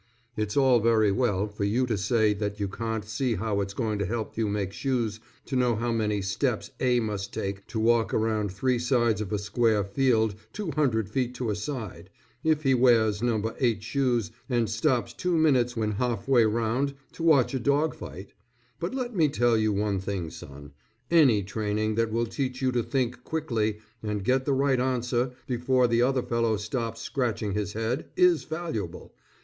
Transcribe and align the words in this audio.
It's 0.35 0.57
all 0.57 0.79
very 0.79 1.11
well, 1.11 1.47
for 1.47 1.63
you 1.63 1.85
to 1.85 1.95
say 1.95 2.33
that 2.33 2.59
you 2.59 2.67
can't 2.67 3.05
see 3.05 3.35
how 3.35 3.61
it's 3.61 3.75
going 3.75 3.99
to 3.99 4.05
help 4.07 4.35
you 4.35 4.47
make 4.49 4.73
shoes 4.73 5.19
to 5.45 5.55
know 5.55 5.75
how 5.75 5.91
many 5.91 6.23
steps 6.23 6.71
A 6.79 6.99
must 6.99 7.31
take 7.35 7.67
to 7.67 7.79
walk 7.79 8.11
around 8.11 8.49
three 8.51 8.79
sides 8.79 9.21
of 9.21 9.31
a 9.31 9.37
square 9.37 9.83
field 9.83 10.33
two 10.53 10.71
hundred 10.71 11.07
feet 11.07 11.35
to 11.35 11.51
a 11.51 11.55
side, 11.55 12.09
if 12.43 12.63
he 12.63 12.73
wears 12.73 13.21
number 13.21 13.53
eight 13.59 13.83
shoes 13.83 14.31
and 14.49 14.71
stops 14.71 15.13
two 15.13 15.37
minutes 15.37 15.77
when 15.77 15.91
half 15.91 16.27
way 16.27 16.45
round 16.45 16.95
to 17.11 17.21
watch 17.21 17.53
a 17.53 17.59
dog 17.59 17.93
fight; 17.93 18.33
but 18.79 18.95
let 18.95 19.15
me 19.15 19.29
tell 19.29 19.55
you 19.55 19.71
one 19.71 19.99
thing, 19.99 20.31
son, 20.31 20.71
any 21.11 21.43
training 21.43 21.93
that 21.93 22.11
will 22.11 22.25
teach 22.25 22.59
you 22.59 22.71
to 22.71 22.81
think 22.81 23.23
quickly, 23.23 23.77
and 24.01 24.23
get 24.23 24.45
the 24.45 24.53
right 24.53 24.79
answer 24.79 25.33
before 25.45 25.87
the 25.87 26.01
other 26.01 26.23
fellow 26.23 26.57
stops 26.57 27.01
scratching 27.01 27.51
his 27.51 27.73
head, 27.73 28.07
is 28.15 28.45
valuable. 28.45 29.13